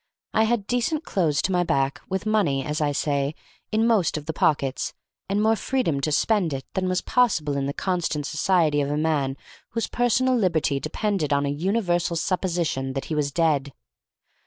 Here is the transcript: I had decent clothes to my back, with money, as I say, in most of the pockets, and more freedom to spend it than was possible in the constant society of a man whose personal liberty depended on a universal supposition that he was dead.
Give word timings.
I 0.33 0.45
had 0.45 0.65
decent 0.65 1.03
clothes 1.05 1.43
to 1.43 1.51
my 1.51 1.63
back, 1.63 2.01
with 2.09 2.25
money, 2.25 2.65
as 2.65 2.81
I 2.81 2.91
say, 2.91 3.35
in 3.71 3.85
most 3.85 4.17
of 4.17 4.25
the 4.25 4.33
pockets, 4.33 4.95
and 5.29 5.39
more 5.43 5.55
freedom 5.55 6.01
to 6.01 6.11
spend 6.11 6.53
it 6.53 6.65
than 6.73 6.89
was 6.89 7.01
possible 7.01 7.55
in 7.55 7.67
the 7.67 7.71
constant 7.73 8.25
society 8.25 8.81
of 8.81 8.89
a 8.89 8.97
man 8.97 9.37
whose 9.69 9.85
personal 9.85 10.35
liberty 10.35 10.79
depended 10.79 11.31
on 11.31 11.45
a 11.45 11.49
universal 11.49 12.15
supposition 12.15 12.93
that 12.93 13.05
he 13.13 13.13
was 13.13 13.31
dead. 13.31 13.73